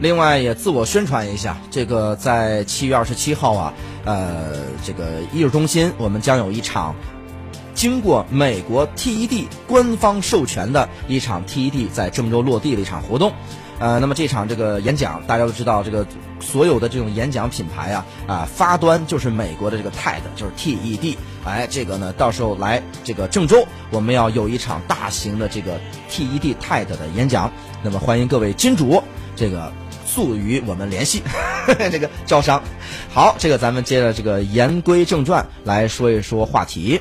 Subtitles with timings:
[0.00, 3.74] 另外也自我宣传一下，这个在七月二十七号啊，
[4.04, 4.52] 呃，
[4.84, 6.94] 这个艺术中心我们将有一场
[7.74, 13.32] 经过美国 TED 官方授权的一场 TED 在郑州落地的一场活动。
[13.80, 16.06] 呃，那么这场这个演讲，大家都知道，这个
[16.40, 21.16] 所有的这种演讲品牌啊，啊发端就是美国的这个 TED，就是 TED。
[21.44, 25.78] 哎，这个呢，到时候来这个郑州，我们要有一场大型的这个
[26.10, 27.50] TED TED 的演讲。
[27.82, 29.00] 那么欢迎各位金主，
[29.36, 29.72] 这个
[30.08, 31.22] 速与我们联系，
[31.92, 32.62] 这个招商。
[33.12, 36.98] 好，这个咱们接着这个言归正传来说一说话题，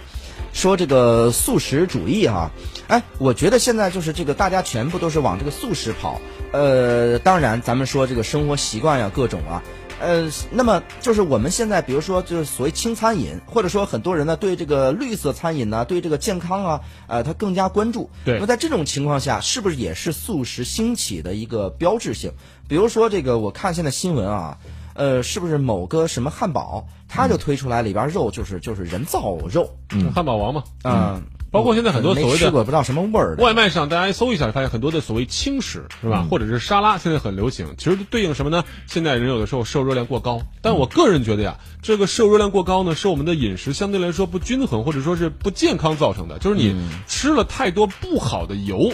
[0.51, 2.51] 说这个素食主义哈。
[2.87, 6.19] 哎，我觉得现在就是这个大家全部都是往这个素食跑。
[6.51, 9.61] 呃，当然，咱们说这个生活习惯呀，各种啊，
[9.99, 18.09] 呃，那么就是我们现在，比如说就是所谓轻餐饮，或者说很多人呢对这个绿色餐饮呢，对这个健康啊，呃，他更加关注。
[18.23, 18.35] 对。
[18.35, 22.31] 那么在这种情况下，是不是也是素食兴起的一个标志性？
[22.67, 24.59] 比如说这个，我看现在新闻啊，
[24.97, 31.23] 呃，是不是某个什么汉堡，它就推出来里边肉就是就是人造肉，嗯，汉堡王嘛，嗯。
[31.49, 36.27] 包括现在很多所谓的不知道什么味儿外卖上，大家搜一下，发现很多的所谓轻食是吧？
[36.29, 37.73] 或者是沙拉，现在很流行。
[37.77, 38.65] 其实对应什么呢？
[38.85, 46.37] 现在人有的时候摄入热量过高，但我个人觉得呀，这个摄入热量过高呢，是我们的饮食相对来说不均衡，或者说是不健康造成的。
[46.37, 46.75] 就是你
[47.07, 48.91] 吃了太多不好的油。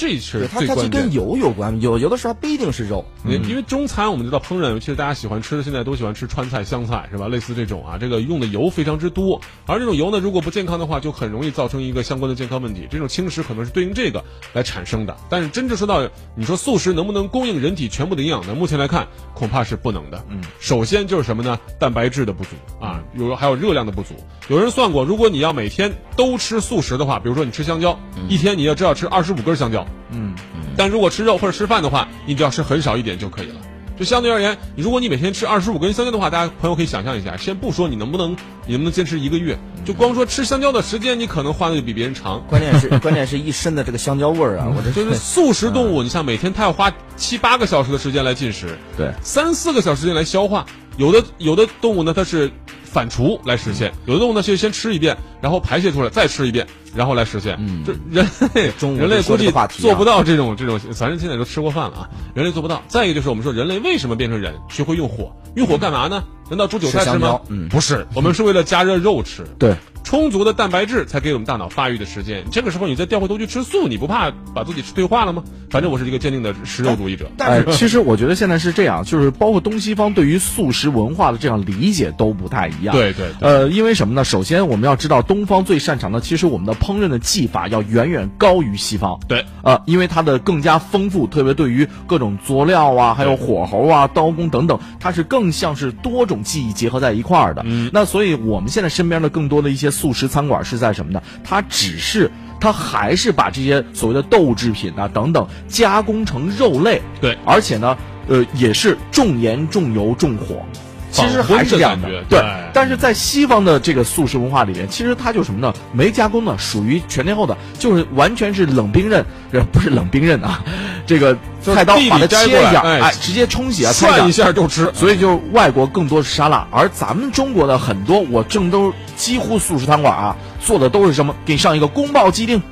[0.00, 7.28] 这是它它是跟油有关，有有的时候不一定是肉，因为中餐我们知道烹饪，尤其是大家喜欢吃的，现在都喜欢吃川菜、湘菜，是吧？
[7.28, 12.88] 类似这种啊，这个用的油非常之多，而这种油呢，如果不健康的话，就很容易造成一个相关的健康问题。
[12.90, 18.54] 这种轻食可能是对应这个来产生的，但是真正说到你说素食能不能供应人体全部的营养呢？
[18.54, 20.24] 目前来看，恐怕是不能的。
[20.30, 21.60] 嗯，首先就是什么呢？
[21.78, 24.14] 蛋白质的不足啊，有还有热量的不足。
[24.48, 29.86] 有人算过，如果你要每天都吃素食的话，比如说你吃香蕉，一天你要至少吃二十五根香蕉。
[30.10, 30.34] 嗯，
[30.76, 33.56] 但如果吃肉或者吃饭的话，你只要吃很少一点就可以了。
[33.98, 42.42] 就相对而言，如果你每天吃二十五根香蕉的话，大家朋友可以想象一下，先不说你能不能，你能不能坚持一个月，就光说吃香蕉的时间，你可能花的就比别人长。
[42.48, 44.72] 关键是关键是一身的这个香蕉味儿啊！
[44.74, 50.64] 我这就是 素食动物，你像每天它要花七八个小时的时间来进食，对，三四个小时时间来消化。
[51.00, 52.50] 有的有的动物呢，它是
[52.84, 56.66] 反刍来实现；有的动物呢，是先吃一遍，然后排泄出来，再吃一遍。
[56.92, 57.56] 然后来实现，
[57.86, 59.48] 这人类人类估计
[59.80, 62.82] 做不到这种这种，反正现在都吃过饭了啊，人类做不到。
[62.88, 65.32] 再一个就是我们说，人类为什么变成人，学会用火？
[65.54, 66.22] 用火干嘛呢？
[66.48, 67.40] 难道煮韭菜吃吗？
[67.48, 69.44] 嗯，不是， 我们是为了加热肉吃。
[69.58, 69.74] 对。
[70.10, 72.42] 充足的蛋白质才给我们大脑发育的时间。
[72.50, 75.44] 这个时候你再掉回头去吃素，你不怕把自己吃退化了吗？
[75.70, 77.30] 反正我是一个坚定的食肉主义者。
[77.38, 82.92] 但是其实我觉得现在是这样，就是包括东西方对于素食文化的这样理解都不太一样。
[82.92, 83.28] 对对。
[83.40, 84.24] 呃，因为什么呢？
[84.24, 89.16] 首先我们要知道，东方最擅长的，其实我们的烹饪的技法要远远高于西方。
[89.28, 89.46] 对。
[89.62, 97.62] 呃，因为它的更加丰富，特别对于各种佐料啊，还有火候啊、刀工等等，它是更像是多种技艺结合在一块儿的。
[97.64, 97.88] 嗯。
[97.92, 101.22] 那所以我们现在身边的更多的一些素食餐馆是在什么呢？
[101.44, 107.94] 它只是，它还是把这些所谓的豆制品啊等等加工成肉类，对，而且呢，
[108.26, 110.64] 呃，也是重盐、重油、重火，
[111.10, 112.40] 其实还是这样的，对。
[112.72, 115.74] 但是在西方的这个素食文化里面，其实它就什么呢？
[115.92, 119.22] 没加工的，属于全天候的，就是完全是冷冰刃，
[119.52, 120.64] 呃不是冷冰刃啊，
[121.10, 124.88] 这个菜刀把它切一下，哎，直接冲洗啊，涮一下就吃。
[124.94, 130.36] 所以就外国更多是沙拉，而咱们中国的很多，我郑州几乎素食餐馆啊。
[130.64, 131.34] 做的都是什么？
[131.44, 132.62] 给你上一个宫爆鸡丁，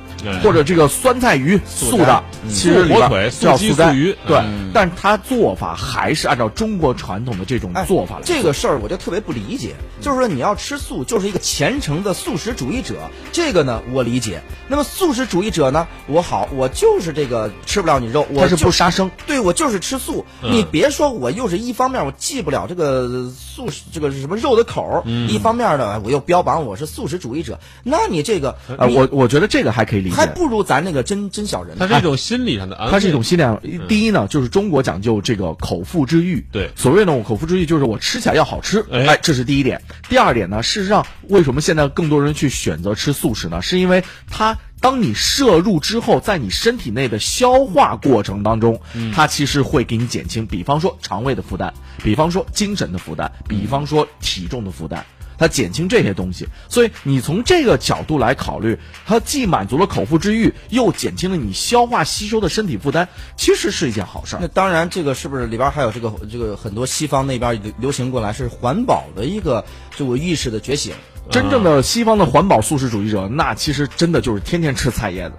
[0.43, 4.41] 或者这个酸菜鱼素的，其实火腿叫素素鱼，对。
[4.73, 8.21] 但是它做法还是按照中国传统的这种做法来。
[8.23, 12.95] 这个事儿我就特别不理解，就是说你要吃素，就是一个虔诚的素食主义者，
[13.31, 14.41] 这个呢我理解。
[14.67, 20.25] 那么素食主义者呢，我好，我就是这个吃不了你肉，我是不杀生，对我就是吃素。
[20.41, 27.59] 你别说我又是一方面我忌不了这个素这个什么肉的口，一方面呢我又标榜我是素食主义者。
[27.83, 31.77] 那你这个，呃，我我觉得这个还可以理解，还不如咱那个真真小人。
[31.77, 33.61] 它是一种心理上的，它是一种心理上。
[33.87, 39.81] 第一呢，就是中国讲究这个口腹之欲，对，所谓呢我口腹之欲就是我吃起来要好吃，哎，这是第一点。
[40.09, 43.61] 第二点呢，事实上为什么现在更多人去选择吃素食呢？
[43.61, 48.79] 是因为它当你摄入之后，在你身体内的消化过程当中，
[49.13, 51.73] 它其实会给你减轻，比方说肠胃的负担，
[52.03, 55.05] 比方说精神的负担，比方说体重的负担。
[55.39, 63.07] 它减轻这些东西，所以你从这个角度来考虑，它既满足了口腹之欲，又减轻了你消化吸收的身体负担，
[63.37, 64.37] 其实是一件好事。
[64.41, 69.63] 那当然，这个是不是里边还有这个这个很多西方那边流行过来是环保的一个
[69.95, 70.93] 这个意识的觉醒？
[71.31, 75.35] 真正的西方的环保素食主义者，那其实真的就是天天吃菜叶子。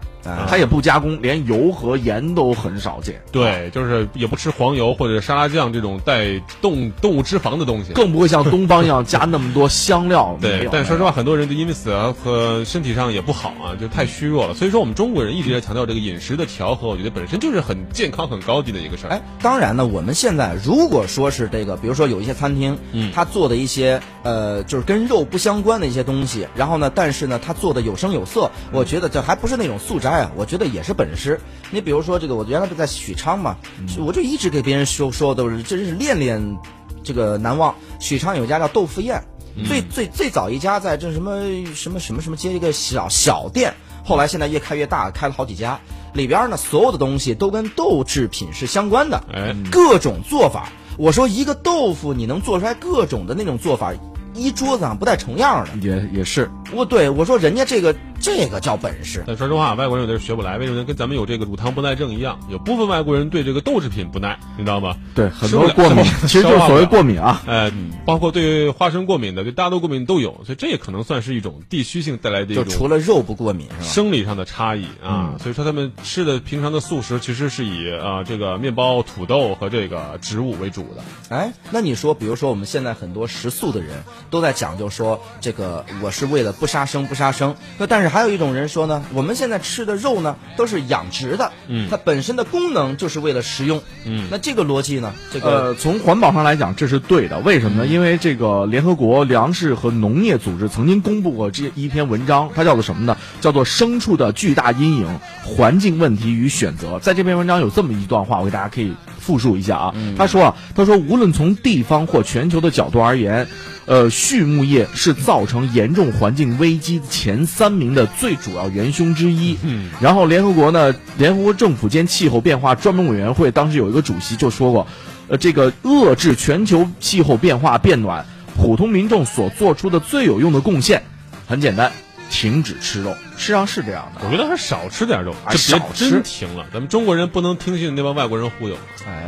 [0.48, 3.20] 它也不加工，连油和盐都很少见。
[3.32, 10.36] 对，就是也不吃黄油或者沙拉酱这种带动动物脂肪的东西，更不会像东方一样加那么多香料。
[10.40, 14.54] 对，但说实话，很多人就因为此和身体上也不好啊，就太虚弱了。
[14.54, 19.10] 所以说，我们中国人一直在强调这个饮食的调和，我觉得本身就是很健康、很高级的一个事儿。
[19.10, 31.40] 哎，当然呢，我们现在如果说是这个，比如说有一些餐厅，嗯，他做的一些呃，就是跟肉不相关的一些东西，然后呢，但是呢，他做的有声有色，我觉得这还不是那种素斋啊，我觉得也是本事。
[31.70, 33.56] 你比如说这个，我原来不在许昌嘛，
[33.98, 36.58] 我就一直给别人说说都是，真是恋恋
[37.04, 37.74] 这个难忘。
[38.00, 39.22] 许昌有家叫豆腐宴，
[39.68, 41.40] 最最最早一家在这什么
[41.74, 43.72] 什么什么什么街一个小小店，
[44.04, 45.78] 后来现在越开越大，开了好几家。
[46.12, 50.68] 里边呢，所有的东西都跟豆制品是相关的，哎，各种做法。
[50.98, 53.92] 我说一个豆腐，你能做出来各种的那种做法，
[54.34, 55.70] 一桌子上不带重样的。
[55.80, 57.94] 也也是，我对我说人家这个。
[58.20, 59.24] 这个叫本事。
[59.26, 60.84] 但说实话，外国人有的是学不来，为什么呢？
[60.84, 64.96] 跟咱们有这个乳糖不耐症一样，有部分外国人对这个豆制品不耐，你知道吗？
[65.14, 67.42] 对，很多过敏， 其实就是所谓过敏啊。
[67.46, 67.72] 呃，
[68.04, 72.64] 包括对花生过敏的，对大豆过敏都有，所以这也可能算是一种地区性带来的一种。
[72.64, 73.84] 就除了肉不过敏，是吧？
[73.84, 81.02] 生理上的差异啊，所以说他们吃的平常的素食其实是以啊这个面包、土豆和这个植物为主的。
[81.30, 87.54] 哎，那你说，比如说我们现在很多食素的人都在讲究说，这个我是为了不杀生，不杀生。
[87.78, 97.86] 那但是还有一种人说呢，我们现在吃的肉呢都是养殖的，嗯，它本身的功能就是为了食用，嗯，那这个逻辑呢，这个从环保上来讲这是对的，为什么呢？
[97.86, 103.16] 因为这个联合国粮食和农业组织曾经公布过这一篇文章，它叫做什么呢？
[103.40, 106.96] 叫做《牲畜的巨大阴影：环境问题与选择》。
[107.00, 109.94] 在这篇文章有这么一段话，我给大家可以复述一下啊。
[110.18, 113.46] 他说啊，他说无论从地方或全球的角度而言。
[113.90, 119.58] 呃，畜牧业是造成严重环境危机前三名的最主要元凶之一。
[119.64, 124.86] 嗯，然后联合国呢，联合国政府间气候变化专门委员会当时有一个主席就说过，
[125.26, 128.24] 呃，这个遏制全球气候变化变暖，
[128.56, 131.02] 普通民众所做出的最有用的贡献，
[131.48, 131.90] 很简单，
[132.30, 133.12] 停止吃肉。
[133.36, 136.64] 实际上是这样的，我觉得还少吃点肉，少吃停了。
[136.72, 138.76] 咱们中国人不能听信那帮外国人忽悠，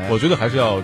[0.09, 0.81] 我觉得还是要。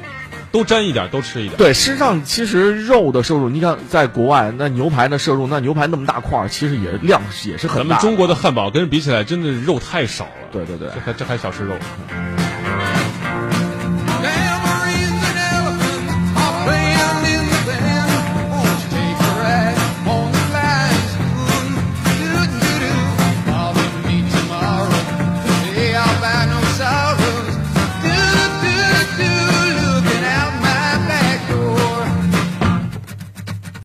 [0.50, 1.56] 都沾一点，都吃一点。
[1.56, 7.96] 对，实际上其实肉的摄入，你看在国外，那牛排的摄入，那牛排那么大块，其实也量也是很大。
[7.96, 10.30] 咱们中国的汉堡跟人比起来，真的肉太少了。
[10.50, 11.74] 对对对，这还这还小吃肉。